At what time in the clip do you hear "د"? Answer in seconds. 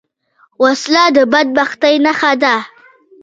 1.15-1.17